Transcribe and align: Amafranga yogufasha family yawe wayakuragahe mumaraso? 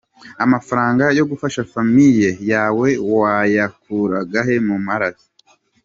Amafranga 0.45 1.05
yogufasha 1.17 1.67
family 1.73 2.13
yawe 2.51 2.87
wayakuragahe 3.17 4.55
mumaraso? 4.67 5.27